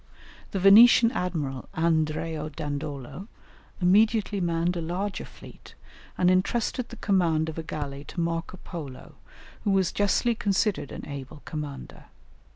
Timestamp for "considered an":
10.33-11.05